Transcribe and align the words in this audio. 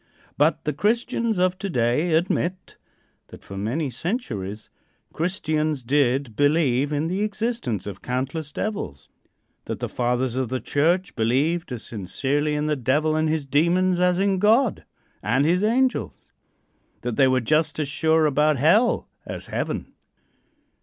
But 0.35 0.63
the 0.63 0.73
Christians 0.73 1.37
of 1.37 1.59
to 1.59 1.69
day 1.69 2.13
admit 2.15 2.75
that 3.27 3.43
for 3.43 3.55
many 3.55 3.91
centuries 3.91 4.71
Christians 5.13 5.83
did 5.83 6.35
believe 6.35 6.91
in 6.91 7.07
the 7.07 7.21
existence 7.21 7.85
of 7.85 8.01
countless 8.01 8.51
devils; 8.51 9.09
that 9.65 9.77
the 9.79 9.87
Fathers 9.87 10.35
of 10.35 10.49
the 10.49 10.59
church 10.59 11.15
believed 11.15 11.71
as 11.71 11.83
sincerely 11.83 12.55
in 12.55 12.65
the 12.65 12.75
Devil 12.75 13.15
and 13.15 13.29
his 13.29 13.45
demons 13.45 13.99
as 13.99 14.17
in 14.17 14.39
God 14.39 14.85
and 15.21 15.45
his 15.45 15.63
angels; 15.63 16.31
that 17.01 17.15
they 17.15 17.27
were 17.27 17.39
just 17.39 17.77
as 17.77 17.87
sure 17.87 18.25
about 18.25 18.57
hell 18.57 19.07
as 19.27 19.45
heaven. 19.53 19.93